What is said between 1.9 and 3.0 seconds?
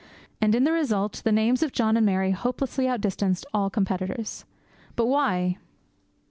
and Mary hopelessly